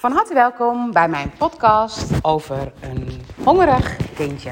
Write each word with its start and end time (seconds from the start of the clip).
Van 0.00 0.12
harte 0.12 0.34
welkom 0.34 0.92
bij 0.92 1.08
mijn 1.08 1.32
podcast 1.38 2.24
over 2.24 2.72
een 2.80 3.20
hongerig 3.44 3.96
kindje. 4.14 4.50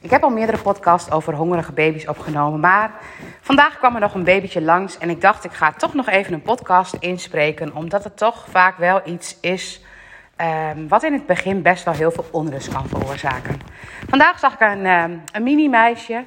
Ik 0.00 0.10
heb 0.10 0.22
al 0.22 0.30
meerdere 0.30 0.62
podcasts 0.62 1.10
over 1.10 1.34
hongerige 1.34 1.72
baby's 1.72 2.08
opgenomen, 2.08 2.60
maar 2.60 2.90
vandaag 3.40 3.78
kwam 3.78 3.94
er 3.94 4.00
nog 4.00 4.14
een 4.14 4.24
babytje 4.24 4.62
langs 4.62 4.98
en 4.98 5.10
ik 5.10 5.20
dacht 5.20 5.44
ik 5.44 5.52
ga 5.52 5.72
toch 5.72 5.94
nog 5.94 6.08
even 6.08 6.32
een 6.32 6.42
podcast 6.42 6.94
inspreken, 6.94 7.74
omdat 7.74 8.04
het 8.04 8.16
toch 8.16 8.46
vaak 8.50 8.76
wel 8.76 9.00
iets 9.04 9.40
is 9.40 9.84
um, 10.74 10.88
wat 10.88 11.02
in 11.02 11.12
het 11.12 11.26
begin 11.26 11.62
best 11.62 11.84
wel 11.84 11.94
heel 11.94 12.10
veel 12.10 12.26
onrust 12.30 12.68
kan 12.68 12.88
veroorzaken. 12.88 13.60
Vandaag 14.08 14.38
zag 14.38 14.52
ik 14.52 14.60
een, 14.60 14.86
um, 14.86 15.22
een 15.32 15.42
mini 15.42 15.68
meisje, 15.68 16.24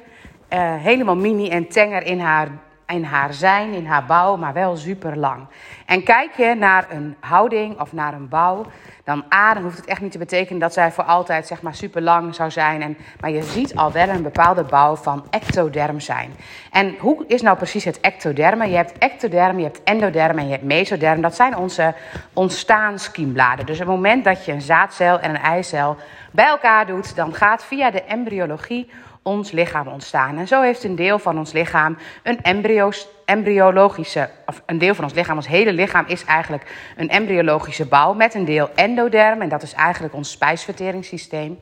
uh, 0.48 0.74
helemaal 0.76 1.16
mini 1.16 1.48
en 1.48 1.68
tenger 1.68 2.02
in 2.02 2.20
haar 2.20 2.48
in 2.92 3.04
haar 3.04 3.34
zijn, 3.34 3.72
in 3.72 3.86
haar 3.86 4.04
bouw, 4.04 4.36
maar 4.36 4.52
wel 4.52 4.76
super 4.76 5.16
lang. 5.16 5.46
En 5.86 6.02
kijk 6.02 6.36
je 6.36 6.54
naar 6.54 6.86
een 6.90 7.16
houding 7.20 7.80
of 7.80 7.92
naar 7.92 8.14
een 8.14 8.28
bouw, 8.28 8.66
dan 9.04 9.24
A, 9.34 9.60
hoeft 9.62 9.76
het 9.76 9.86
echt 9.86 10.00
niet 10.00 10.12
te 10.12 10.18
betekenen 10.18 10.60
dat 10.60 10.72
zij 10.72 10.92
voor 10.92 11.04
altijd 11.04 11.46
zeg 11.46 11.62
maar 11.62 11.74
super 11.74 12.02
lang 12.02 12.34
zou 12.34 12.50
zijn. 12.50 12.82
En, 12.82 12.96
maar 13.20 13.30
je 13.30 13.42
ziet 13.42 13.76
al 13.76 13.92
wel 13.92 14.08
een 14.08 14.22
bepaalde 14.22 14.64
bouw 14.64 14.96
van 14.96 15.24
ectoderm 15.30 16.00
zijn. 16.00 16.34
En 16.70 16.94
hoe 16.98 17.24
is 17.26 17.42
nou 17.42 17.56
precies 17.56 17.84
het 17.84 18.00
ectoderm? 18.00 18.62
Je 18.62 18.76
hebt 18.76 18.98
ectoderm, 18.98 19.58
je 19.58 19.64
hebt 19.64 19.82
endoderm 19.82 20.38
en 20.38 20.44
je 20.44 20.50
hebt 20.50 20.64
mesoderm. 20.64 21.20
Dat 21.20 21.34
zijn 21.34 21.56
onze 21.56 21.94
ontstaanskiembladen. 22.32 23.66
Dus 23.66 23.80
op 23.80 23.86
het 23.86 23.94
moment 23.94 24.24
dat 24.24 24.44
je 24.44 24.52
een 24.52 24.60
zaadcel 24.60 25.20
en 25.20 25.30
een 25.30 25.40
eicel 25.40 25.96
bij 26.30 26.46
elkaar 26.46 26.86
doet, 26.86 27.16
dan 27.16 27.34
gaat 27.34 27.64
via 27.64 27.90
de 27.90 28.02
embryologie 28.02 28.90
ons 29.22 29.50
lichaam 29.50 29.88
ontstaan. 29.88 30.38
En 30.38 30.48
zo 30.48 30.62
heeft 30.62 30.84
een 30.84 30.94
deel 30.94 31.18
van 31.18 31.38
ons 31.38 31.52
lichaam 31.52 31.96
een 32.22 32.42
embryo's, 32.42 33.08
embryologische, 33.24 34.28
of 34.46 34.62
een 34.66 34.78
deel 34.78 34.94
van 34.94 35.04
ons 35.04 35.12
lichaam, 35.12 35.36
ons 35.36 35.48
hele 35.48 35.72
lichaam 35.72 36.04
is 36.06 36.24
eigenlijk 36.24 36.92
een 36.96 37.08
embryologische 37.08 37.86
bouw 37.86 38.12
met 38.12 38.34
een 38.34 38.44
deel 38.44 38.70
endoderm, 38.74 39.40
en 39.40 39.48
dat 39.48 39.62
is 39.62 39.72
eigenlijk 39.72 40.14
ons 40.14 40.30
spijsverteringssysteem. 40.30 41.58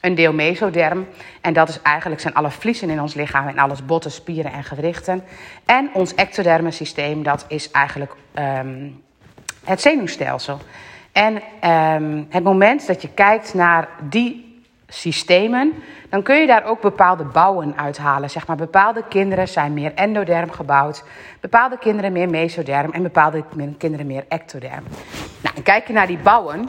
Een 0.00 0.14
deel 0.14 0.32
mesoderm, 0.32 1.06
en 1.40 1.52
dat 1.52 1.68
is 1.68 1.82
eigenlijk 1.82 2.20
zijn 2.20 2.34
alle 2.34 2.50
vliezen 2.50 2.90
in 2.90 3.00
ons 3.00 3.14
lichaam 3.14 3.48
en 3.48 3.58
alles 3.58 3.84
botten, 3.84 4.10
spieren 4.10 4.52
en 4.52 4.64
gewrichten. 4.64 5.24
En 5.64 5.90
ons 5.92 6.14
ectodermensysteem, 6.14 7.22
dat 7.22 7.44
is 7.48 7.70
eigenlijk 7.70 8.14
um, 8.34 9.02
het 9.64 9.80
zenuwstelsel. 9.80 10.58
En 11.12 11.42
um, 11.70 12.26
het 12.28 12.44
moment 12.44 12.86
dat 12.86 13.02
je 13.02 13.08
kijkt 13.08 13.54
naar 13.54 13.88
die 14.08 14.51
systemen, 14.92 15.72
dan 16.08 16.22
kun 16.22 16.36
je 16.36 16.46
daar 16.46 16.64
ook 16.64 16.80
bepaalde 16.80 17.24
bouwen 17.24 17.76
uithalen. 17.76 18.30
Zeg 18.30 18.46
maar, 18.46 18.56
bepaalde 18.56 19.04
kinderen 19.08 19.48
zijn 19.48 19.74
meer 19.74 19.94
endoderm 19.94 20.50
gebouwd, 20.50 21.04
bepaalde 21.40 21.78
kinderen 21.78 22.12
meer 22.12 22.28
mesoderm 22.28 22.92
en 22.92 23.02
bepaalde 23.02 23.44
kinderen 23.78 24.06
meer 24.06 24.24
ectoderm. 24.28 24.82
Nou, 25.40 25.62
kijk 25.62 25.86
je 25.86 25.92
naar 25.92 26.06
die 26.06 26.18
bouwen, 26.18 26.68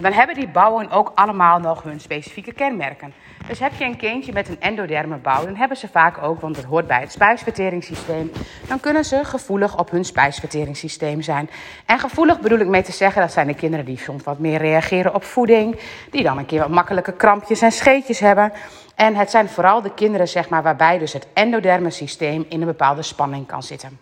dan 0.00 0.12
hebben 0.12 0.34
die 0.34 0.48
bouwen 0.48 0.90
ook 0.90 1.12
allemaal 1.14 1.58
nog 1.58 1.82
hun 1.82 2.00
specifieke 2.00 2.52
kenmerken. 2.52 3.14
Dus 3.46 3.58
heb 3.58 3.72
je 3.74 3.84
een 3.84 3.96
kindje 3.96 4.32
met 4.32 4.48
een 4.48 4.60
endoderme 4.60 5.16
bouw, 5.16 5.44
dan 5.44 5.56
hebben 5.56 5.76
ze 5.76 5.88
vaak 5.88 6.22
ook, 6.22 6.40
want 6.40 6.56
het 6.56 6.64
hoort 6.64 6.86
bij 6.86 7.00
het 7.00 7.12
spijsverteringssysteem, 7.12 8.32
dan 8.68 8.80
kunnen 8.80 9.04
ze 9.04 9.24
gevoelig 9.24 9.78
op 9.78 9.90
hun 9.90 10.04
spijsverteringssysteem 10.04 11.22
zijn. 11.22 11.50
En 11.86 11.98
gevoelig 11.98 12.40
bedoel 12.40 12.58
ik 12.58 12.66
mee 12.66 12.82
te 12.82 12.92
zeggen, 12.92 13.22
dat 13.22 13.32
zijn 13.32 13.46
de 13.46 13.54
kinderen 13.54 13.84
die 13.84 13.98
soms 13.98 14.22
wat 14.22 14.38
meer 14.38 14.58
reageren 14.58 15.14
op 15.14 15.24
voeding, 15.24 15.80
die 16.10 16.22
dan 16.22 16.38
een 16.38 16.46
keer 16.46 16.60
wat 16.60 16.68
makkelijke 16.68 17.12
krampjes 17.12 17.60
en 17.60 17.72
scheetjes 17.72 18.18
hebben. 18.18 18.52
En 18.94 19.14
het 19.14 19.30
zijn 19.30 19.48
vooral 19.48 19.82
de 19.82 19.94
kinderen 19.94 20.28
zeg 20.28 20.48
maar, 20.48 20.62
waarbij 20.62 20.98
dus 20.98 21.12
het 21.12 21.26
endoderme 21.32 21.90
systeem 21.90 22.46
in 22.48 22.60
een 22.60 22.66
bepaalde 22.66 23.02
spanning 23.02 23.46
kan 23.46 23.62
zitten. 23.62 23.98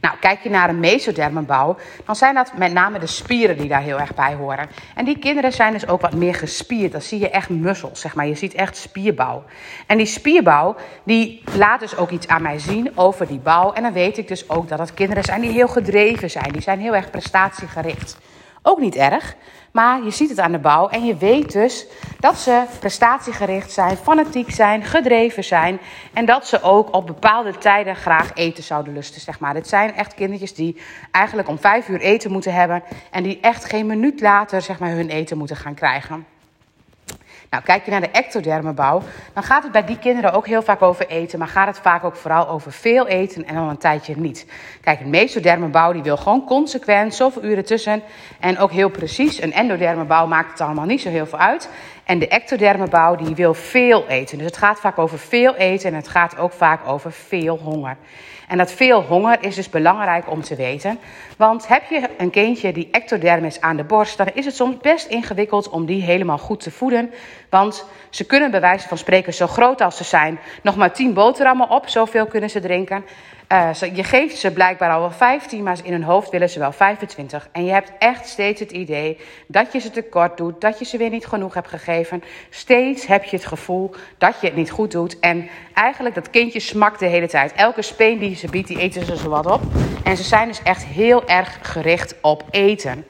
Nou, 0.00 0.16
kijk 0.20 0.42
je 0.42 0.50
naar 0.50 0.68
een 0.68 0.80
mesodermenbouw, 0.80 1.76
dan 2.04 2.16
zijn 2.16 2.34
dat 2.34 2.52
met 2.56 2.72
name 2.72 2.98
de 2.98 3.06
spieren 3.06 3.56
die 3.56 3.68
daar 3.68 3.82
heel 3.82 4.00
erg 4.00 4.14
bij 4.14 4.34
horen. 4.34 4.68
En 4.94 5.04
die 5.04 5.18
kinderen 5.18 5.52
zijn 5.52 5.72
dus 5.72 5.88
ook 5.88 6.00
wat 6.00 6.14
meer 6.14 6.34
gespierd. 6.34 6.92
Dan 6.92 7.00
zie 7.00 7.18
je 7.18 7.30
echt 7.30 7.48
mussels, 7.48 8.00
zeg 8.00 8.14
maar. 8.14 8.26
Je 8.26 8.34
ziet 8.34 8.54
echt 8.54 8.76
spierbouw. 8.76 9.44
En 9.86 9.96
die 9.96 10.06
spierbouw, 10.06 10.76
die 11.04 11.42
laat 11.56 11.80
dus 11.80 11.96
ook 11.96 12.10
iets 12.10 12.28
aan 12.28 12.42
mij 12.42 12.58
zien 12.58 12.92
over 12.94 13.26
die 13.26 13.38
bouw. 13.38 13.72
En 13.72 13.82
dan 13.82 13.92
weet 13.92 14.18
ik 14.18 14.28
dus 14.28 14.48
ook 14.48 14.68
dat 14.68 14.78
het 14.78 14.94
kinderen 14.94 15.24
zijn 15.24 15.40
die 15.40 15.50
heel 15.50 15.68
gedreven 15.68 16.30
zijn. 16.30 16.52
Die 16.52 16.62
zijn 16.62 16.80
heel 16.80 16.94
erg 16.94 17.10
prestatiegericht. 17.10 18.18
Ook 18.62 18.80
niet 18.80 18.96
erg, 18.96 19.36
maar 19.72 20.04
je 20.04 20.10
ziet 20.10 20.28
het 20.28 20.38
aan 20.38 20.52
de 20.52 20.58
bouw 20.58 20.88
en 20.88 21.04
je 21.04 21.16
weet 21.16 21.52
dus 21.52 21.86
dat 22.18 22.38
ze 22.38 22.64
prestatiegericht 22.78 23.72
zijn, 23.72 23.96
fanatiek 23.96 24.50
zijn, 24.50 24.84
gedreven 24.84 25.44
zijn. 25.44 25.80
En 26.12 26.24
dat 26.24 26.46
ze 26.46 26.62
ook 26.62 26.94
op 26.94 27.06
bepaalde 27.06 27.58
tijden 27.58 27.96
graag 27.96 28.34
eten 28.34 28.62
zouden 28.62 28.92
lusten, 28.92 29.20
zeg 29.20 29.40
maar. 29.40 29.54
Dit 29.54 29.68
zijn 29.68 29.94
echt 29.94 30.14
kindertjes 30.14 30.54
die 30.54 30.80
eigenlijk 31.10 31.48
om 31.48 31.58
vijf 31.58 31.88
uur 31.88 32.00
eten 32.00 32.32
moeten 32.32 32.54
hebben. 32.54 32.82
En 33.10 33.22
die 33.22 33.38
echt 33.40 33.64
geen 33.64 33.86
minuut 33.86 34.20
later, 34.20 34.62
zeg 34.62 34.78
maar, 34.78 34.90
hun 34.90 35.08
eten 35.08 35.38
moeten 35.38 35.56
gaan 35.56 35.74
krijgen. 35.74 36.26
Nou, 37.50 37.62
kijk 37.62 37.84
je 37.84 37.90
naar 37.90 38.00
de 38.00 38.10
ectodermenbouw, 38.10 39.02
dan 39.32 39.42
gaat 39.42 39.62
het 39.62 39.72
bij 39.72 39.84
die 39.84 39.98
kinderen 39.98 40.32
ook 40.32 40.46
heel 40.46 40.62
vaak 40.62 40.82
over 40.82 41.08
eten, 41.08 41.38
maar 41.38 41.48
gaat 41.48 41.66
het 41.66 41.78
vaak 41.78 42.04
ook 42.04 42.16
vooral 42.16 42.48
over 42.48 42.72
veel 42.72 43.06
eten 43.06 43.46
en 43.46 43.54
dan 43.54 43.68
een 43.68 43.78
tijdje 43.78 44.16
niet. 44.16 44.46
Kijk, 44.80 45.00
een 45.00 45.10
mesodermenbouw 45.10 45.92
die 45.92 46.02
wil 46.02 46.16
gewoon 46.16 46.44
consequent 46.44 47.14
zoveel 47.14 47.44
uren 47.44 47.64
tussen 47.64 48.02
en 48.40 48.58
ook 48.58 48.70
heel 48.70 48.88
precies. 48.88 49.42
Een 49.42 49.52
endodermenbouw 49.52 50.26
maakt 50.26 50.50
het 50.50 50.60
allemaal 50.60 50.84
niet 50.84 51.00
zo 51.00 51.08
heel 51.08 51.26
veel 51.26 51.38
uit. 51.38 51.68
En 52.04 52.18
de 52.18 52.28
ectodermenbouw 52.28 53.16
die 53.16 53.34
wil 53.34 53.54
veel 53.54 54.06
eten. 54.08 54.38
Dus 54.38 54.46
het 54.46 54.56
gaat 54.56 54.80
vaak 54.80 54.98
over 54.98 55.18
veel 55.18 55.54
eten 55.54 55.90
en 55.90 55.96
het 55.96 56.08
gaat 56.08 56.38
ook 56.38 56.52
vaak 56.52 56.88
over 56.88 57.12
veel 57.12 57.58
honger. 57.58 57.96
En 58.50 58.58
dat 58.58 58.72
veel 58.72 59.02
honger 59.02 59.36
is 59.40 59.54
dus 59.54 59.70
belangrijk 59.70 60.30
om 60.30 60.42
te 60.42 60.54
weten. 60.54 60.98
Want 61.36 61.68
heb 61.68 61.82
je 61.90 62.08
een 62.18 62.30
kindje 62.30 62.72
die 62.72 62.88
ectoderm 62.90 63.44
is 63.44 63.60
aan 63.60 63.76
de 63.76 63.84
borst, 63.84 64.16
dan 64.16 64.30
is 64.34 64.44
het 64.44 64.56
soms 64.56 64.76
best 64.76 65.06
ingewikkeld 65.06 65.68
om 65.68 65.86
die 65.86 66.02
helemaal 66.02 66.38
goed 66.38 66.60
te 66.60 66.70
voeden. 66.70 67.12
Want 67.50 67.84
ze 68.08 68.26
kunnen 68.26 68.50
bij 68.50 68.60
wijze 68.60 68.88
van 68.88 68.98
spreken 68.98 69.34
zo 69.34 69.46
groot 69.46 69.80
als 69.80 69.96
ze 69.96 70.04
zijn, 70.04 70.38
nog 70.62 70.76
maar 70.76 70.92
10 70.92 71.14
boterhammen 71.14 71.70
op, 71.70 71.88
zoveel 71.88 72.26
kunnen 72.26 72.50
ze 72.50 72.60
drinken. 72.60 73.04
Uh, 73.52 73.70
je 73.94 74.04
geeft 74.04 74.36
ze 74.36 74.52
blijkbaar 74.52 74.90
al 74.90 75.00
wel 75.00 75.10
15, 75.10 75.62
maar 75.62 75.78
in 75.82 75.92
hun 75.92 76.02
hoofd 76.02 76.30
willen 76.30 76.50
ze 76.50 76.58
wel 76.58 76.72
25. 76.72 77.48
En 77.52 77.64
je 77.64 77.72
hebt 77.72 77.92
echt 77.98 78.28
steeds 78.28 78.60
het 78.60 78.70
idee 78.70 79.18
dat 79.46 79.72
je 79.72 79.78
ze 79.78 79.90
tekort 79.90 80.36
doet, 80.36 80.60
dat 80.60 80.78
je 80.78 80.84
ze 80.84 80.96
weer 80.96 81.10
niet 81.10 81.26
genoeg 81.26 81.54
hebt 81.54 81.68
gegeven. 81.68 82.22
Steeds 82.50 83.06
heb 83.06 83.24
je 83.24 83.36
het 83.36 83.46
gevoel 83.46 83.94
dat 84.18 84.40
je 84.40 84.46
het 84.46 84.56
niet 84.56 84.70
goed 84.70 84.90
doet. 84.90 85.18
En 85.20 85.48
eigenlijk 85.74 86.14
dat 86.14 86.30
kindje 86.30 86.60
smakt 86.60 86.98
de 86.98 87.06
hele 87.06 87.28
tijd. 87.28 87.52
Elke 87.52 87.82
speen 87.82 88.18
die 88.18 88.36
ze 88.36 88.48
biedt, 88.50 88.68
die 88.68 88.78
eten 88.78 89.04
ze 89.04 89.16
zo 89.16 89.28
wat 89.28 89.46
op. 89.46 89.60
En 90.04 90.16
ze 90.16 90.22
zijn 90.22 90.48
dus 90.48 90.62
echt 90.62 90.84
heel 90.84 91.28
erg 91.28 91.58
gericht 91.62 92.14
op 92.20 92.44
eten. 92.50 93.06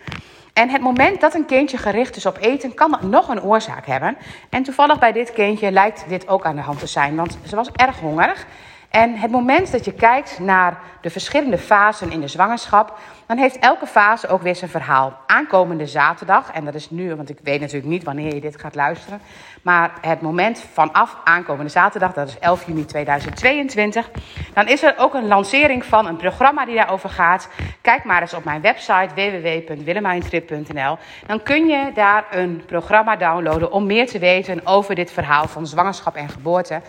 En 0.53 0.69
het 0.69 0.81
moment 0.81 1.21
dat 1.21 1.35
een 1.35 1.47
kindje 1.47 1.79
gericht 1.79 2.17
is 2.17 2.27
op 2.27 2.39
eten, 2.41 2.75
kan 2.75 2.91
dat 2.91 3.03
nog 3.03 3.29
een 3.29 3.43
oorzaak 3.43 3.87
hebben. 3.87 4.17
En 4.51 4.63
toevallig 4.63 4.99
bij 4.99 5.13
dit 5.13 5.33
kindje 5.33 5.71
lijkt 5.71 6.05
dit 6.09 6.29
ook 6.29 6.45
aan 6.45 6.57
de 6.57 6.63
hand 6.63 6.79
te 6.79 6.87
zijn, 6.87 7.17
want 7.17 7.39
ze 7.47 7.57
was 7.57 7.71
erg 7.73 7.99
hongerig. 7.99 8.47
En 8.91 9.17
het 9.17 9.31
moment 9.31 9.73
dat 9.73 9.85
je 9.85 9.93
kijkt 9.93 10.39
naar 10.39 10.79
de 11.01 11.11
verschillende 11.11 11.59
fasen 11.59 12.13
in 12.13 12.21
de 12.21 12.29
zwangerschap, 12.29 12.99
dan 13.27 13.37
heeft 13.37 13.59
elke 13.59 13.87
fase 13.87 14.29
ook 14.29 14.43
weer 14.43 14.57
zijn 14.57 14.71
verhaal. 14.71 15.19
Aankomende 15.27 15.87
zaterdag, 15.87 16.51
en 16.53 16.65
dat 16.65 16.75
is 16.75 16.91
nu, 16.91 17.15
want 17.15 17.31
ik 17.31 17.39
weet 17.43 17.61
natuurlijk 17.61 17.89
niet 17.89 18.05
wanneer 18.05 18.35
je 18.35 18.41
dit 18.41 18.61
gaat 18.61 18.75
luisteren, 18.75 19.21
maar 19.63 19.93
het 20.01 20.21
moment 20.21 20.65
vanaf 20.73 21.17
aankomende 21.25 21.71
zaterdag, 21.71 22.13
dat 22.13 22.29
is 22.29 22.39
11 22.39 22.67
juni 22.67 22.85
2022, 22.85 24.11
dan 24.55 24.69
is 24.69 24.83
er 24.83 24.95
ook 24.97 25.15
een 25.15 25.27
lancering 25.27 25.85
van 25.85 26.07
een 26.07 26.17
programma 26.17 26.65
die 26.65 26.75
daarover 26.75 27.09
gaat. 27.09 27.49
Kijk 27.81 28.05
maar 28.05 28.21
eens 28.21 28.35
op 28.35 28.45
mijn 28.45 28.61
website 28.61 29.15
www.willemijntrip.nl. 29.15 30.99
Dan 31.27 31.43
kun 31.43 31.67
je 31.67 31.91
daar 31.95 32.25
een 32.31 32.63
programma 32.67 33.17
downloaden 33.17 33.73
om 33.73 33.87
meer 33.87 34.07
te 34.07 34.19
weten 34.19 34.67
over 34.67 34.95
dit 34.95 35.13
verhaal 35.13 35.49
van 35.49 35.67
zwangerschap 35.67 36.15
en 36.15 36.29
geboorte. 36.29 36.81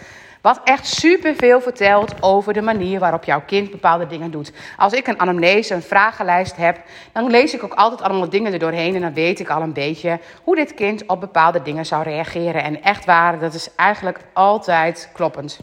Wat 0.42 0.62
echt 0.64 0.88
superveel 0.88 1.62
vertelt 1.62 2.14
over 2.22 2.54
de 2.54 2.62
manier 2.62 3.00
waarop 3.00 3.24
jouw 3.24 3.42
kind 3.46 3.72
bepaalde 3.72 4.08
dingen 4.08 4.32
doet. 4.32 4.52
Als 4.78 4.94
ik 4.94 5.08
een 5.08 5.20
anamnese, 5.20 5.74
een 5.74 5.82
vragenlijst 5.82 6.56
heb, 6.56 6.82
dan 7.12 7.30
lees 7.30 7.54
ik 7.54 7.64
ook 7.64 7.74
altijd 7.74 8.02
allemaal 8.02 8.30
dingen 8.30 8.54
er 8.54 8.60
doorheen. 8.60 8.96
En 8.96 9.02
dan 9.02 9.14
weet 9.14 9.40
ik 9.40 9.50
al 9.50 9.62
een 9.62 9.74
beetje 9.74 10.20
hoe 10.44 10.56
dit 10.56 10.74
kind 10.74 11.06
op 11.06 11.20
bepaalde 11.20 11.62
dingen 11.62 11.86
zou 11.86 12.04
reageren. 12.04 12.64
En 12.64 12.84
echt 12.84 13.06
waar, 13.06 13.40
dat 13.40 13.54
is 13.54 13.76
eigenlijk 13.76 14.20
altijd 14.34 15.10
kloppend. 15.14 15.60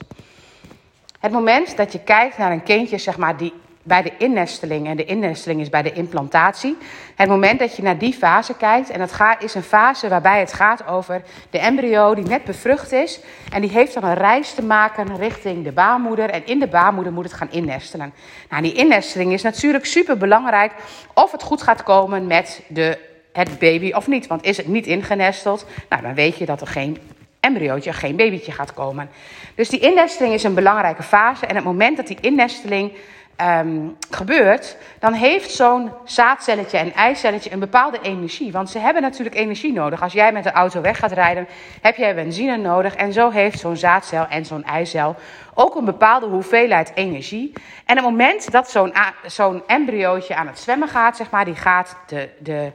Het 1.20 1.32
moment 1.32 1.76
dat 1.76 1.92
je 1.92 2.00
kijkt 2.00 2.38
naar 2.38 2.52
een 2.52 2.62
kindje, 2.62 2.98
zeg 2.98 3.16
maar, 3.16 3.36
die 3.36 3.52
bij 3.88 4.02
de 4.02 4.12
innesteling. 4.18 4.86
En 4.86 4.96
de 4.96 5.04
innesteling 5.04 5.60
is 5.60 5.68
bij 5.68 5.82
de 5.82 5.92
implantatie. 5.92 6.76
Het 7.14 7.28
moment 7.28 7.58
dat 7.58 7.76
je 7.76 7.82
naar 7.82 7.98
die 7.98 8.12
fase 8.12 8.56
kijkt. 8.56 8.90
En 8.90 8.98
dat 8.98 9.36
is 9.38 9.54
een 9.54 9.62
fase 9.62 10.08
waarbij 10.08 10.40
het 10.40 10.52
gaat 10.52 10.86
over 10.86 11.22
de 11.50 11.58
embryo 11.58 12.14
die 12.14 12.24
net 12.24 12.44
bevrucht 12.44 12.92
is. 12.92 13.20
En 13.52 13.60
die 13.60 13.70
heeft 13.70 13.94
dan 13.94 14.04
een 14.04 14.14
reis 14.14 14.54
te 14.54 14.62
maken 14.62 15.16
richting 15.16 15.64
de 15.64 15.72
baarmoeder. 15.72 16.30
En 16.30 16.46
in 16.46 16.58
de 16.58 16.66
baarmoeder 16.68 17.12
moet 17.12 17.24
het 17.24 17.32
gaan 17.32 17.50
innestelen. 17.50 18.12
Nou, 18.50 18.62
die 18.62 18.72
innesteling 18.72 19.32
is 19.32 19.42
natuurlijk 19.42 19.84
super 19.84 20.16
belangrijk. 20.16 20.72
Of 21.14 21.32
het 21.32 21.42
goed 21.42 21.62
gaat 21.62 21.82
komen 21.82 22.26
met 22.26 22.62
de, 22.68 22.98
het 23.32 23.58
baby 23.58 23.92
of 23.92 24.06
niet. 24.06 24.26
Want 24.26 24.44
is 24.44 24.56
het 24.56 24.66
niet 24.66 24.86
ingenesteld, 24.86 25.66
nou, 25.88 26.02
dan 26.02 26.14
weet 26.14 26.36
je 26.36 26.46
dat 26.46 26.60
er 26.60 26.66
geen 26.66 26.98
embryootje, 27.40 27.92
geen 27.92 28.16
babytje 28.16 28.52
gaat 28.52 28.74
komen. 28.74 29.10
Dus 29.54 29.68
die 29.68 29.80
innesteling 29.80 30.34
is 30.34 30.42
een 30.42 30.54
belangrijke 30.54 31.02
fase. 31.02 31.46
En 31.46 31.54
het 31.54 31.64
moment 31.64 31.96
dat 31.96 32.06
die 32.06 32.18
innesteling 32.20 32.92
ehm, 33.38 33.88
gebeurt, 34.10 34.76
dan 34.98 35.12
heeft 35.12 35.50
zo'n 35.50 35.92
zaadcelletje 36.04 36.78
en 36.78 36.92
eicelletje 36.92 37.52
een 37.52 37.58
bepaalde 37.58 38.00
energie. 38.02 38.52
Want 38.52 38.70
ze 38.70 38.78
hebben 38.78 39.02
natuurlijk 39.02 39.36
energie 39.36 39.72
nodig. 39.72 40.02
Als 40.02 40.12
jij 40.12 40.32
met 40.32 40.44
de 40.44 40.52
auto 40.52 40.80
weg 40.80 40.98
gaat 40.98 41.12
rijden, 41.12 41.48
heb 41.80 41.96
jij 41.96 42.14
benzine 42.14 42.56
nodig. 42.56 42.94
En 42.94 43.12
zo 43.12 43.30
heeft 43.30 43.58
zo'n 43.58 43.76
zaadcel 43.76 44.26
en 44.26 44.44
zo'n 44.44 44.64
eicel 44.64 45.16
ook 45.54 45.74
een 45.74 45.84
bepaalde 45.84 46.26
hoeveelheid 46.26 46.92
energie. 46.94 47.52
En 47.84 47.98
op 47.98 48.04
het 48.04 48.10
moment 48.12 48.50
dat 48.50 48.70
zo'n 48.70 48.92
zo'n 49.26 49.62
embryootje 49.66 50.34
aan 50.34 50.46
het 50.46 50.58
zwemmen 50.58 50.88
gaat, 50.88 51.16
zeg 51.16 51.30
maar, 51.30 51.44
die 51.44 51.56
gaat 51.56 51.96
de, 52.06 52.28
de, 52.38 52.72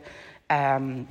um, 0.76 1.08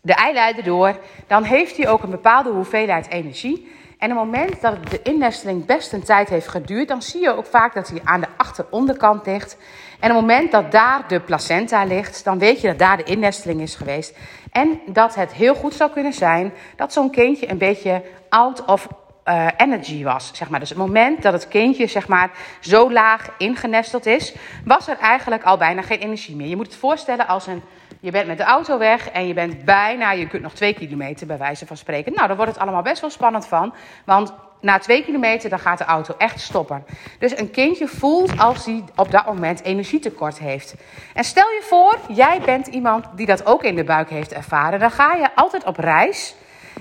de 0.00 0.14
eileider 0.14 0.64
door, 0.64 0.98
dan 1.26 1.42
heeft 1.42 1.76
hij 1.76 1.88
ook 1.88 2.02
een 2.02 2.10
bepaalde 2.10 2.50
hoeveelheid 2.50 3.08
energie. 3.08 3.78
En 4.00 4.10
op 4.10 4.16
het 4.16 4.26
moment 4.26 4.60
dat 4.60 4.90
de 4.90 5.02
innesteling 5.02 5.66
best 5.66 5.92
een 5.92 6.02
tijd 6.02 6.28
heeft 6.28 6.48
geduurd, 6.48 6.88
dan 6.88 7.02
zie 7.02 7.20
je 7.20 7.36
ook 7.36 7.46
vaak 7.46 7.74
dat 7.74 7.88
hij 7.88 8.00
aan 8.04 8.20
de 8.20 8.26
achteronderkant 8.36 9.26
ligt. 9.26 9.56
En 10.00 10.10
op 10.10 10.16
het 10.16 10.26
moment 10.26 10.52
dat 10.52 10.72
daar 10.72 11.08
de 11.08 11.20
placenta 11.20 11.84
ligt, 11.84 12.24
dan 12.24 12.38
weet 12.38 12.60
je 12.60 12.68
dat 12.68 12.78
daar 12.78 12.96
de 12.96 13.02
innesteling 13.02 13.60
is 13.60 13.74
geweest. 13.74 14.16
En 14.52 14.80
dat 14.86 15.14
het 15.14 15.32
heel 15.32 15.54
goed 15.54 15.74
zou 15.74 15.90
kunnen 15.90 16.12
zijn 16.12 16.52
dat 16.76 16.92
zo'n 16.92 17.10
kindje 17.10 17.50
een 17.50 17.58
beetje 17.58 18.02
out 18.28 18.64
of 18.64 18.88
uh, 19.24 19.46
energy 19.56 20.04
was. 20.04 20.30
Zeg 20.34 20.48
maar. 20.48 20.60
Dus 20.60 20.68
het 20.68 20.78
moment 20.78 21.22
dat 21.22 21.32
het 21.32 21.48
kindje 21.48 21.86
zeg 21.86 22.08
maar, 22.08 22.30
zo 22.60 22.92
laag 22.92 23.30
ingenesteld 23.38 24.06
is, 24.06 24.34
was 24.64 24.88
er 24.88 24.98
eigenlijk 24.98 25.42
al 25.42 25.56
bijna 25.56 25.82
geen 25.82 25.98
energie 25.98 26.36
meer. 26.36 26.48
Je 26.48 26.56
moet 26.56 26.66
het 26.66 26.76
voorstellen 26.76 27.26
als 27.26 27.46
een 27.46 27.62
je 28.00 28.10
bent 28.10 28.26
met 28.26 28.38
de 28.38 28.44
auto 28.44 28.78
weg 28.78 29.10
en 29.10 29.26
je 29.26 29.34
bent 29.34 29.64
bijna, 29.64 30.12
je 30.12 30.28
kunt 30.28 30.42
nog 30.42 30.52
twee 30.52 30.74
kilometer 30.74 31.26
bij 31.26 31.38
wijze 31.38 31.66
van 31.66 31.76
spreken. 31.76 32.12
Nou, 32.12 32.28
dan 32.28 32.36
wordt 32.36 32.52
het 32.52 32.60
allemaal 32.60 32.82
best 32.82 33.00
wel 33.00 33.10
spannend 33.10 33.46
van. 33.46 33.74
Want 34.04 34.32
na 34.60 34.78
twee 34.78 35.04
kilometer 35.04 35.50
dan 35.50 35.58
gaat 35.58 35.78
de 35.78 35.84
auto 35.84 36.14
echt 36.18 36.40
stoppen. 36.40 36.84
Dus 37.18 37.38
een 37.38 37.50
kindje 37.50 37.86
voelt 37.88 38.38
als 38.38 38.64
hij 38.64 38.84
op 38.96 39.10
dat 39.10 39.26
moment 39.26 39.62
energietekort 39.62 40.38
heeft. 40.38 40.74
En 41.14 41.24
stel 41.24 41.48
je 41.48 41.62
voor, 41.62 41.98
jij 42.08 42.40
bent 42.44 42.66
iemand 42.66 43.04
die 43.16 43.26
dat 43.26 43.46
ook 43.46 43.62
in 43.62 43.74
de 43.74 43.84
buik 43.84 44.10
heeft 44.10 44.32
ervaren. 44.32 44.78
Dan 44.78 44.90
ga 44.90 45.14
je 45.14 45.34
altijd 45.34 45.64
op 45.64 45.76
reis. 45.76 46.34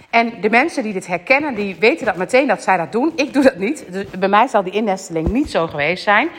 En 0.09 0.41
de 0.41 0.49
mensen 0.49 0.83
die 0.83 0.93
dit 0.93 1.07
herkennen, 1.07 1.55
die 1.55 1.75
weten 1.79 2.05
dat 2.05 2.15
meteen 2.15 2.47
dat 2.47 2.63
zij 2.63 2.77
dat 2.77 2.91
doen. 2.91 3.11
Ik 3.15 3.33
doe 3.33 3.43
dat 3.43 3.55
niet. 3.55 3.85
Dus 3.91 4.05
bij 4.09 4.29
mij 4.29 4.47
zal 4.47 4.63
die 4.63 4.73
innesteling 4.73 5.27
niet 5.27 5.51
zo 5.51 5.67
geweest 5.67 6.03
zijn. 6.03 6.29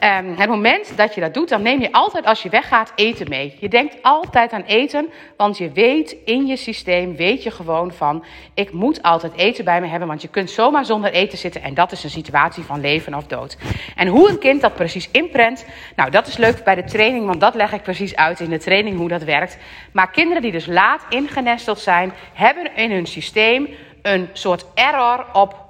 Um, 0.00 0.34
het 0.36 0.48
moment 0.48 0.96
dat 0.96 1.14
je 1.14 1.20
dat 1.20 1.34
doet, 1.34 1.48
dan 1.48 1.62
neem 1.62 1.80
je 1.80 1.92
altijd 1.92 2.24
als 2.24 2.42
je 2.42 2.48
weggaat 2.48 2.92
eten 2.94 3.28
mee. 3.28 3.56
Je 3.60 3.68
denkt 3.68 3.96
altijd 4.02 4.52
aan 4.52 4.62
eten, 4.62 5.08
want 5.36 5.58
je 5.58 5.70
weet 5.70 6.16
in 6.24 6.46
je 6.46 6.56
systeem, 6.56 7.16
weet 7.16 7.42
je 7.42 7.50
gewoon 7.50 7.92
van, 7.92 8.24
ik 8.54 8.72
moet 8.72 9.02
altijd 9.02 9.32
eten 9.36 9.64
bij 9.64 9.80
me 9.80 9.86
hebben, 9.86 10.08
want 10.08 10.22
je 10.22 10.28
kunt 10.28 10.50
zomaar 10.50 10.84
zonder 10.84 11.12
eten 11.12 11.38
zitten 11.38 11.62
en 11.62 11.74
dat 11.74 11.92
is 11.92 12.04
een 12.04 12.10
situatie 12.10 12.62
van 12.62 12.80
leven 12.80 13.14
of 13.14 13.26
dood. 13.26 13.56
En 13.96 14.08
hoe 14.08 14.28
een 14.28 14.38
kind 14.38 14.60
dat 14.60 14.74
precies 14.74 15.08
inprent, 15.10 15.66
nou 15.96 16.10
dat 16.10 16.26
is 16.26 16.36
leuk 16.36 16.64
bij 16.64 16.74
de 16.74 16.84
training, 16.84 17.26
want 17.26 17.40
dat 17.40 17.54
leg 17.54 17.72
ik 17.72 17.82
precies 17.82 18.16
uit 18.16 18.40
in 18.40 18.50
de 18.50 18.58
training 18.58 18.98
hoe 18.98 19.08
dat 19.08 19.22
werkt. 19.22 19.58
Maar 19.92 20.10
kinderen 20.10 20.42
die 20.42 20.52
dus 20.52 20.66
laat 20.66 21.06
ingenesteld 21.08 21.78
zijn, 21.78 22.12
hebben 22.32 22.76
in 22.76 22.90
hun 22.90 23.06
systeem 23.06 23.68
een 24.02 24.28
soort 24.32 24.66
error 24.74 25.26
op 25.32 25.65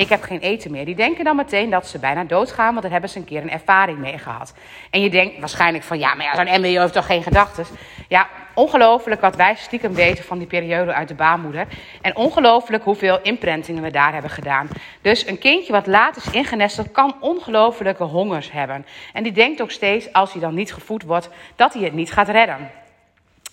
ik 0.00 0.08
heb 0.08 0.22
geen 0.22 0.40
eten 0.40 0.70
meer. 0.70 0.84
Die 0.84 0.94
denken 0.94 1.24
dan 1.24 1.36
meteen 1.36 1.70
dat 1.70 1.86
ze 1.86 1.98
bijna 1.98 2.24
doodgaan, 2.24 2.70
want 2.70 2.82
daar 2.82 2.90
hebben 2.90 3.10
ze 3.10 3.18
een 3.18 3.24
keer 3.24 3.42
een 3.42 3.50
ervaring 3.50 3.98
mee 3.98 4.18
gehad. 4.18 4.54
En 4.90 5.00
je 5.00 5.10
denkt 5.10 5.38
waarschijnlijk 5.38 5.84
van, 5.84 5.98
ja, 5.98 6.14
maar 6.14 6.24
ja, 6.24 6.34
zo'n 6.34 6.46
embryo 6.46 6.80
heeft 6.80 6.92
toch 6.92 7.06
geen 7.06 7.22
gedachten? 7.22 7.64
Ja, 8.08 8.28
ongelooflijk 8.54 9.20
wat 9.20 9.36
wij 9.36 9.54
stiekem 9.54 9.94
weten 9.94 10.24
van 10.24 10.38
die 10.38 10.46
periode 10.46 10.94
uit 10.94 11.08
de 11.08 11.14
baarmoeder. 11.14 11.66
En 12.00 12.16
ongelooflijk 12.16 12.84
hoeveel 12.84 13.18
imprintingen 13.22 13.82
we 13.82 13.90
daar 13.90 14.12
hebben 14.12 14.30
gedaan. 14.30 14.68
Dus 15.02 15.26
een 15.26 15.38
kindje 15.38 15.72
wat 15.72 15.86
laat 15.86 16.16
is 16.16 16.30
ingenesteld 16.30 16.90
kan 16.92 17.16
ongelofelijke 17.20 18.04
hongers 18.04 18.52
hebben. 18.52 18.86
En 19.12 19.22
die 19.22 19.32
denkt 19.32 19.62
ook 19.62 19.70
steeds, 19.70 20.12
als 20.12 20.32
hij 20.32 20.40
dan 20.40 20.54
niet 20.54 20.72
gevoed 20.72 21.02
wordt, 21.02 21.28
dat 21.56 21.72
hij 21.72 21.82
het 21.82 21.92
niet 21.92 22.12
gaat 22.12 22.28
redden. 22.28 22.70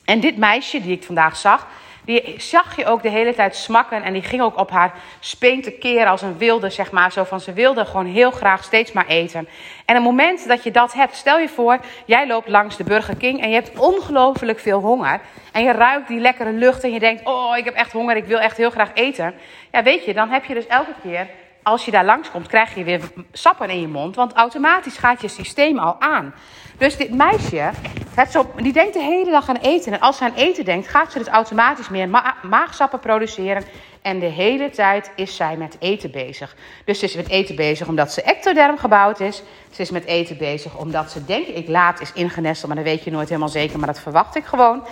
En 0.06 0.20
dit 0.20 0.38
meisje 0.38 0.82
die 0.82 0.96
ik 0.96 1.04
vandaag 1.04 1.38
zag, 1.38 1.68
die 2.08 2.36
zag 2.38 2.76
je 2.76 2.86
ook 2.86 3.02
de 3.02 3.10
hele 3.10 3.36
tijd 3.36 3.56
smakken. 3.56 4.04
En 4.04 4.14
die 4.14 4.22
ging 4.22 4.42
ook 4.42 4.60
op 4.60 4.70
haar 4.70 4.94
speen 5.20 5.62
te 5.62 5.72
keren 5.72 6.08
als 6.08 6.22
een 6.22 6.38
wilde, 6.38 6.70
zeg 6.70 6.92
maar. 6.92 7.12
Zo 7.12 7.24
van, 7.24 7.40
ze 7.40 7.54
wilde 7.54 7.86
gewoon 7.86 8.06
heel 8.06 8.32
graag 8.32 8.64
steeds 8.64 8.92
maar 8.92 9.08
eten. 9.08 9.48
En 9.86 9.96
het 9.96 10.04
moment 10.04 10.48
dat 10.48 10.64
je 10.64 10.72
dat 10.72 10.94
hebt, 10.94 11.16
stel 11.16 11.40
je 11.40 11.50
voor, 11.50 11.80
jij 12.06 12.28
loopt 12.28 12.48
langs 12.48 12.78
de 12.78 12.84
Burger 12.84 13.16
King 13.16 13.42
en 13.42 13.50
je 13.50 13.56
hebt 13.56 13.80
ongelooflijk 13.80 14.60
veel 14.60 14.80
honger. 14.80 15.22
En 15.52 15.64
je 15.64 15.72
ruikt 15.72 16.08
die 16.08 16.20
lekkere 16.20 16.52
lucht 16.52 16.84
en 16.84 16.92
je 16.92 17.00
denkt, 17.00 17.26
oh, 17.26 17.58
ik 17.58 17.66
heb 17.66 17.74
echt 17.74 17.92
honger, 17.92 18.16
ik 18.16 18.26
wil 18.26 18.40
echt 18.40 18.58
heel 18.58 18.70
graag 18.70 18.92
eten. 18.94 19.34
Ja, 19.72 19.84
weet 19.84 20.06
je, 20.06 20.14
dan 20.14 20.30
heb 20.30 20.46
je 20.46 20.54
dus 20.54 20.68
elke 20.68 20.94
keer 21.02 21.28
als 21.64 21.86
je 21.86 21.92
daar 21.92 22.06
langskomt, 22.06 22.48
krijg 22.48 22.76
je 22.76 22.84
weer 22.84 23.02
sappen 23.32 23.70
in 23.70 23.82
je 23.82 23.88
mond. 23.88 24.16
Want 24.16 24.34
automatisch 24.34 24.98
gaat 24.98 25.22
je 25.22 25.28
systeem 25.28 25.80
al 25.80 25.96
aan. 26.00 26.34
Dus 26.78 26.98
dit 26.98 27.14
meisje, 27.14 27.70
het 28.24 28.32
zo, 28.32 28.50
die 28.56 28.74
denkt 28.74 28.94
de 28.94 29.02
hele 29.02 29.32
dag 29.32 29.50
aan 29.50 29.56
eten. 29.56 29.94
En 29.94 30.00
als 30.00 30.18
ze 30.18 30.24
aan 30.24 30.34
eten 30.36 30.66
denkt, 30.66 30.88
gaat 30.88 31.12
ze 31.12 31.18
dus 31.18 31.28
automatisch 31.28 31.90
meer 31.90 32.10
maagsappen 32.42 33.00
produceren. 33.00 33.64
En 34.02 34.20
de 34.20 34.26
hele 34.26 34.70
tijd 34.70 35.12
is 35.16 35.36
zij 35.36 35.58
met 35.58 35.76
eten 35.80 36.12
bezig. 36.12 36.56
Dus 36.86 37.00
ze 37.00 37.06
is 37.06 37.16
met 37.16 37.30
eten 37.30 37.56
bezig 37.56 37.88
omdat 37.88 38.12
ze 38.12 38.22
ectoderm 38.22 38.78
gebouwd 38.78 39.20
is. 39.20 39.44
Ze 39.72 39.82
is 39.82 39.92
met 39.92 40.06
eten 40.06 40.38
bezig 40.38 40.78
omdat 40.78 41.12
ze, 41.12 41.26
denk 41.26 41.48
ik, 41.48 41.68
laat 41.68 42.02
is 42.02 42.14
ingenesteld. 42.14 42.74
Maar 42.74 42.84
dat 42.84 42.94
weet 42.94 43.04
je 43.04 43.12
nooit 43.12 43.28
helemaal 43.28 43.50
zeker, 43.50 43.78
maar 43.78 43.88
dat 43.88 44.00
verwacht 44.00 44.36
ik 44.36 44.46
gewoon. 44.46 44.84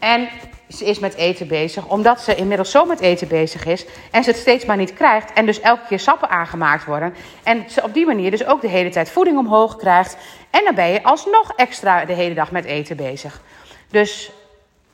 En 0.00 0.28
ze 0.68 0.84
is 0.84 0.98
met 0.98 1.14
eten 1.14 1.48
bezig, 1.48 1.86
omdat 1.86 2.20
ze 2.20 2.34
inmiddels 2.34 2.70
zo 2.70 2.84
met 2.84 3.00
eten 3.00 3.28
bezig 3.28 3.66
is 3.66 3.86
en 4.10 4.24
ze 4.24 4.30
het 4.30 4.38
steeds 4.38 4.64
maar 4.64 4.76
niet 4.76 4.94
krijgt. 4.94 5.32
En 5.32 5.46
dus 5.46 5.60
elke 5.60 5.86
keer 5.88 6.00
sappen 6.00 6.30
aangemaakt 6.30 6.84
worden. 6.84 7.14
En 7.42 7.64
ze 7.70 7.82
op 7.82 7.94
die 7.94 8.06
manier 8.06 8.30
dus 8.30 8.46
ook 8.46 8.60
de 8.60 8.68
hele 8.68 8.90
tijd 8.90 9.10
voeding 9.10 9.38
omhoog 9.38 9.76
krijgt. 9.76 10.16
En 10.50 10.64
dan 10.64 10.74
ben 10.74 10.88
je 10.88 11.02
alsnog 11.02 11.52
extra 11.56 12.04
de 12.04 12.12
hele 12.12 12.34
dag 12.34 12.50
met 12.50 12.64
eten 12.64 12.96
bezig. 12.96 13.40
Dus 13.88 14.32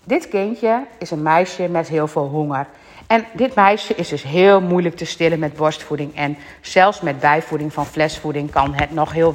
dit 0.05 0.29
kindje 0.29 0.83
is 0.99 1.11
een 1.11 1.23
meisje 1.23 1.69
met 1.69 1.89
heel 1.89 2.09
veel 2.09 2.29
honger. 2.29 2.67
En 3.07 3.25
dit 3.33 3.55
meisje 3.55 3.95
is 3.95 4.09
dus 4.09 4.23
heel 4.23 4.61
moeilijk 4.61 4.97
te 4.97 5.05
stillen 5.05 5.39
met 5.39 5.57
borstvoeding. 5.57 6.17
En 6.17 6.39
zelfs 6.61 7.01
met 7.01 7.21
bijvoeding 7.21 7.73
van 7.73 7.87
flesvoeding 7.87 8.51
kan 8.51 8.75
het 8.75 8.91
nog 8.91 9.13
heel, 9.13 9.35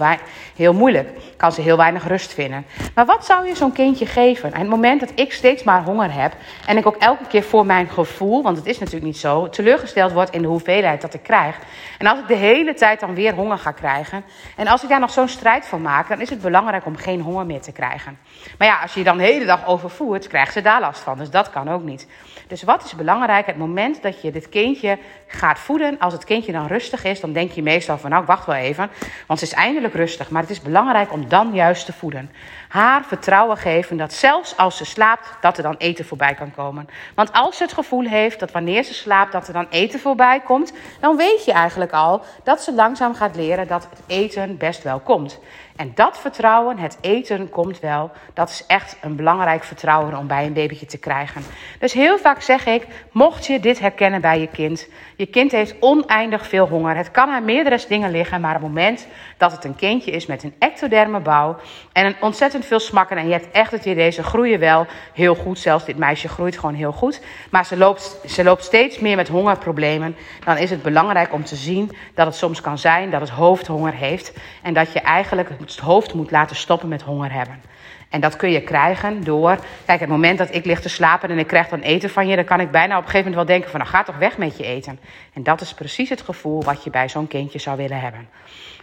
heel 0.55 0.73
moeilijk. 0.73 1.09
Kan 1.37 1.51
ze 1.51 1.61
heel 1.61 1.77
weinig 1.77 2.07
rust 2.07 2.33
vinden. 2.33 2.65
Maar 2.95 3.05
wat 3.05 3.25
zou 3.25 3.47
je 3.47 3.55
zo'n 3.55 3.71
kindje 3.71 4.05
geven? 4.05 4.53
En 4.53 4.59
het 4.59 4.69
moment 4.69 4.99
dat 4.99 5.11
ik 5.15 5.33
steeds 5.33 5.63
maar 5.63 5.83
honger 5.83 6.13
heb. 6.13 6.33
En 6.65 6.77
ik 6.77 6.85
ook 6.85 6.95
elke 6.95 7.27
keer 7.27 7.43
voor 7.43 7.65
mijn 7.65 7.89
gevoel, 7.89 8.43
want 8.43 8.57
het 8.57 8.65
is 8.65 8.77
natuurlijk 8.77 9.05
niet 9.05 9.17
zo, 9.17 9.49
teleurgesteld 9.49 10.11
word 10.11 10.29
in 10.29 10.41
de 10.41 10.47
hoeveelheid 10.47 11.01
dat 11.01 11.13
ik 11.13 11.23
krijg. 11.23 11.57
En 11.97 12.07
als 12.07 12.19
ik 12.19 12.27
de 12.27 12.35
hele 12.35 12.73
tijd 12.73 12.99
dan 12.99 13.15
weer 13.15 13.33
honger 13.33 13.57
ga 13.57 13.71
krijgen. 13.71 14.23
En 14.55 14.67
als 14.67 14.83
ik 14.83 14.89
daar 14.89 14.99
nog 14.99 15.11
zo'n 15.11 15.27
strijd 15.27 15.65
van 15.65 15.81
maak, 15.81 16.09
dan 16.09 16.21
is 16.21 16.29
het 16.29 16.41
belangrijk 16.41 16.85
om 16.85 16.95
geen 16.95 17.21
honger 17.21 17.45
meer 17.45 17.61
te 17.61 17.71
krijgen. 17.71 18.17
Maar 18.57 18.67
ja, 18.67 18.81
als 18.81 18.93
je 18.93 18.99
je 18.99 19.05
dan 19.05 19.17
de 19.17 19.23
hele 19.23 19.45
dag 19.45 19.67
overvoert, 19.67 20.27
krijgt 20.27 20.53
ze 20.53 20.61
daar 20.61 20.79
last 20.79 21.01
van. 21.01 21.17
Dus 21.17 21.29
dat 21.29 21.49
kan 21.49 21.69
ook 21.69 21.83
niet. 21.83 22.07
Dus 22.47 22.63
wat 22.63 22.83
is 22.83 22.95
belangrijk? 22.95 23.47
Moment 23.61 24.01
dat 24.01 24.21
je 24.21 24.31
dit 24.31 24.49
kindje 24.49 24.97
gaat 25.27 25.59
voeden, 25.59 25.99
als 25.99 26.13
het 26.13 26.23
kindje 26.23 26.51
dan 26.51 26.67
rustig 26.67 27.03
is, 27.03 27.19
dan 27.19 27.33
denk 27.33 27.51
je 27.51 27.61
meestal 27.61 27.97
van 27.97 28.09
nou, 28.09 28.25
wacht 28.25 28.45
wel 28.45 28.55
even, 28.55 28.89
want 29.27 29.39
ze 29.39 29.45
is 29.45 29.53
eindelijk 29.53 29.93
rustig. 29.93 30.29
Maar 30.29 30.41
het 30.41 30.51
is 30.51 30.61
belangrijk 30.61 31.13
om 31.13 31.29
dan 31.29 31.53
juist 31.53 31.85
te 31.85 31.93
voeden. 31.93 32.31
Haar 32.67 33.03
vertrouwen 33.05 33.57
geven 33.57 33.97
dat 33.97 34.13
zelfs 34.13 34.57
als 34.57 34.77
ze 34.77 34.85
slaapt, 34.85 35.27
dat 35.41 35.57
er 35.57 35.63
dan 35.63 35.75
eten 35.77 36.05
voorbij 36.05 36.33
kan 36.33 36.53
komen. 36.55 36.89
Want 37.15 37.33
als 37.33 37.57
ze 37.57 37.63
het 37.63 37.73
gevoel 37.73 38.05
heeft 38.05 38.39
dat 38.39 38.51
wanneer 38.51 38.83
ze 38.83 38.93
slaapt, 38.93 39.31
dat 39.31 39.47
er 39.47 39.53
dan 39.53 39.67
eten 39.69 39.99
voorbij 39.99 40.39
komt, 40.39 40.73
dan 40.99 41.17
weet 41.17 41.45
je 41.45 41.51
eigenlijk 41.51 41.91
al 41.91 42.21
dat 42.43 42.61
ze 42.61 42.73
langzaam 42.73 43.13
gaat 43.13 43.35
leren 43.35 43.67
dat 43.67 43.87
het 43.89 44.01
eten 44.07 44.57
best 44.57 44.83
wel 44.83 44.99
komt. 44.99 45.39
En 45.75 45.91
dat 45.95 46.19
vertrouwen, 46.19 46.77
het 46.77 46.97
eten 47.01 47.49
komt 47.49 47.79
wel, 47.79 48.11
dat 48.33 48.49
is 48.49 48.63
echt 48.67 48.97
een 49.01 49.15
belangrijk 49.15 49.63
vertrouwen 49.63 50.17
om 50.17 50.27
bij 50.27 50.45
een 50.45 50.53
babytje 50.53 50.85
te 50.85 50.97
krijgen. 50.97 51.41
Dus 51.79 51.93
heel 51.93 52.17
vaak 52.17 52.41
zeg 52.41 52.65
ik, 52.65 52.87
mocht 53.11 53.45
je 53.45 53.59
dit 53.59 53.79
herkennen 53.79 54.21
bij 54.21 54.39
je 54.39 54.47
kind, 54.47 54.87
je 55.15 55.25
kind 55.25 55.51
heeft 55.51 55.75
oneindig 55.79 56.47
veel 56.47 56.67
honger. 56.67 56.95
Het 56.95 57.11
kan 57.11 57.29
aan 57.29 57.45
meerdere 57.45 57.79
dingen 57.87 58.11
liggen, 58.11 58.41
maar 58.41 58.55
op 58.55 58.61
het 58.61 58.69
moment 58.69 59.07
dat 59.37 59.51
het 59.51 59.63
een 59.63 59.75
kindje 59.75 60.11
is 60.11 60.25
met 60.25 60.43
een 60.43 60.53
ectoderme 60.59 61.19
bouw 61.19 61.57
en 61.93 62.05
een 62.05 62.15
ontzettend 62.21 62.65
veel 62.65 62.79
smakken 62.79 63.17
en 63.17 63.25
je 63.25 63.31
hebt 63.31 63.51
echt 63.51 63.71
het 63.71 63.85
idee, 63.85 64.11
ze 64.11 64.23
groeien 64.23 64.59
wel 64.59 64.85
heel 65.13 65.35
goed, 65.35 65.59
zelfs 65.59 65.85
dit 65.85 65.97
meisje 65.97 66.27
groeit 66.27 66.57
gewoon 66.57 66.75
heel 66.75 66.91
goed, 66.91 67.21
maar 67.49 67.65
ze 67.65 67.77
loopt, 67.77 68.17
ze 68.27 68.43
loopt 68.43 68.63
steeds 68.63 68.99
meer 68.99 69.15
met 69.15 69.27
hongerproblemen, 69.27 70.15
dan 70.45 70.57
is 70.57 70.69
het 70.69 70.81
belangrijk 70.81 71.33
om 71.33 71.43
te 71.43 71.55
zien 71.55 71.91
dat 72.13 72.25
het 72.25 72.35
soms 72.35 72.61
kan 72.61 72.77
zijn 72.77 73.09
dat 73.09 73.21
het 73.21 73.29
hoofd 73.29 73.67
honger 73.67 73.93
heeft 73.93 74.33
en 74.61 74.73
dat 74.73 74.93
je 74.93 74.99
eigenlijk 74.99 75.49
het 75.61 75.77
hoofd 75.77 76.13
moet 76.13 76.31
laten 76.31 76.55
stoppen 76.55 76.89
met 76.89 77.01
honger 77.01 77.31
hebben. 77.31 77.61
En 78.09 78.21
dat 78.21 78.35
kun 78.35 78.51
je 78.51 78.61
krijgen 78.61 79.23
door. 79.23 79.57
Kijk, 79.85 79.99
het 79.99 80.09
moment 80.09 80.37
dat 80.37 80.55
ik 80.55 80.65
lig 80.65 80.79
te 80.81 80.89
slapen 80.89 81.29
en 81.29 81.37
ik 81.37 81.47
krijg 81.47 81.67
dan 81.67 81.79
eten 81.79 82.09
van 82.09 82.27
je, 82.27 82.35
dan 82.35 82.45
kan 82.45 82.59
ik 82.59 82.71
bijna 82.71 82.97
op 82.97 83.03
een 83.03 83.09
gegeven 83.09 83.31
moment 83.31 83.47
wel 83.47 83.57
denken: 83.57 83.71
van 83.71 83.79
nou 83.79 83.91
ga 83.91 84.03
toch 84.03 84.17
weg 84.17 84.37
met 84.37 84.57
je 84.57 84.63
eten. 84.63 84.99
En 85.33 85.43
dat 85.43 85.61
is 85.61 85.73
precies 85.73 86.09
het 86.09 86.21
gevoel 86.21 86.63
wat 86.63 86.83
je 86.83 86.89
bij 86.89 87.09
zo'n 87.09 87.27
kindje 87.27 87.59
zou 87.59 87.77
willen 87.77 87.99
hebben. 87.99 88.29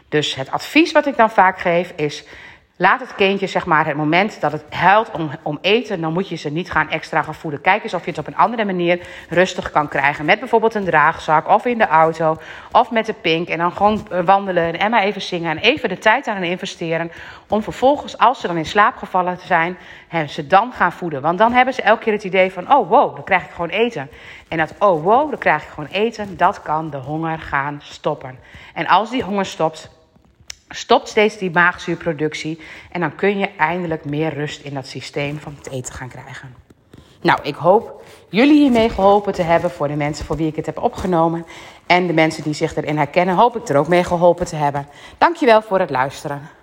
Dus 0.09 0.35
het 0.35 0.51
advies 0.51 0.93
wat 0.93 1.07
ik 1.07 1.17
dan 1.17 1.31
vaak 1.31 1.61
geef 1.61 1.93
is: 1.97 2.25
Laat 2.81 3.01
het 3.01 3.15
kindje, 3.15 3.47
zeg 3.47 3.67
maar, 3.67 3.87
het 3.87 3.97
moment 3.97 4.41
dat 4.41 4.53
het 4.53 4.65
huilt 4.71 5.11
om, 5.11 5.31
om 5.43 5.59
eten, 5.61 6.01
dan 6.01 6.13
moet 6.13 6.29
je 6.29 6.37
ze 6.37 6.51
niet 6.51 6.71
gaan 6.71 6.91
extra 6.91 7.23
gaan 7.23 7.35
voeden. 7.35 7.61
Kijk 7.61 7.83
eens 7.83 7.95
of 7.95 8.05
je 8.05 8.11
het 8.11 8.19
op 8.19 8.27
een 8.27 8.37
andere 8.37 8.65
manier 8.65 9.01
rustig 9.29 9.71
kan 9.71 9.89
krijgen. 9.89 10.25
Met 10.25 10.39
bijvoorbeeld 10.39 10.75
een 10.75 10.85
draagzak 10.85 11.49
of 11.49 11.65
in 11.65 11.79
de 11.79 11.87
auto 11.87 12.37
of 12.73 12.91
met 12.91 13.07
de 13.07 13.13
pink. 13.13 13.49
En 13.49 13.59
dan 13.59 13.73
gewoon 13.73 14.07
wandelen 14.25 14.79
en 14.79 14.91
maar 14.91 15.03
even 15.03 15.23
zingen 15.23 15.51
en 15.51 15.59
even 15.59 15.89
de 15.89 15.99
tijd 15.99 16.27
aan 16.27 16.43
investeren. 16.43 17.11
Om 17.49 17.63
vervolgens, 17.63 18.19
als 18.19 18.41
ze 18.41 18.47
dan 18.47 18.57
in 18.57 18.67
slaap 18.67 18.97
gevallen 18.97 19.39
zijn, 19.45 19.79
ze 20.27 20.47
dan 20.47 20.73
gaan 20.73 20.93
voeden. 20.93 21.23
Want 21.23 21.39
dan 21.39 21.53
hebben 21.53 21.75
ze 21.75 21.83
elke 21.83 22.03
keer 22.03 22.13
het 22.13 22.25
idee 22.25 22.53
van, 22.53 22.75
oh 22.75 22.89
wow, 22.89 23.15
dan 23.15 23.25
krijg 23.25 23.45
ik 23.45 23.51
gewoon 23.51 23.71
eten. 23.71 24.11
En 24.49 24.59
dat, 24.59 24.75
oh 24.79 25.03
wow, 25.03 25.31
dan 25.31 25.39
krijg 25.39 25.63
ik 25.63 25.69
gewoon 25.69 25.91
eten, 25.93 26.37
dat 26.37 26.63
kan 26.63 26.91
de 26.91 26.97
honger 26.97 27.39
gaan 27.39 27.81
stoppen. 27.83 28.39
En 28.75 28.87
als 28.87 29.11
die 29.11 29.23
honger 29.23 29.47
stopt, 29.47 29.97
stopt 30.69 31.09
steeds 31.09 31.39
die 31.39 31.51
maagzuurproductie. 31.51 32.61
En 32.93 33.01
dan 33.01 33.15
kun 33.15 33.39
je 33.39 33.51
eindelijk 33.57 34.05
meer 34.05 34.35
rust 34.35 34.63
in 34.63 34.75
dat 34.75 34.87
systeem 34.87 35.39
van 35.39 35.55
het 35.57 35.71
eten 35.71 35.95
gaan 35.95 36.09
krijgen. 36.09 36.55
Nou, 37.21 37.39
ik 37.43 37.55
hoop 37.55 38.03
jullie 38.29 38.61
hiermee 38.61 38.89
geholpen 38.89 39.33
te 39.33 39.43
hebben 39.43 39.71
voor 39.71 39.89
de 39.89 39.97
mensen 39.97 40.25
voor 40.25 40.37
wie 40.37 40.47
ik 40.47 40.57
het 40.57 40.67
heb 40.67 40.83
opgenomen. 40.83 41.47
En 41.87 42.07
de 42.07 42.13
mensen 42.13 42.43
die 42.43 42.55
zich 42.55 42.77
erin 42.77 42.97
herkennen, 42.97 43.35
hoop 43.35 43.57
ik 43.57 43.69
er 43.69 43.77
ook 43.77 43.89
mee 43.89 44.05
geholpen 44.05 44.47
te 44.47 44.57
hebben. 44.57 44.87
Dankjewel 45.19 45.63
voor 45.63 45.79
het 45.79 45.91
luisteren. 45.91 46.58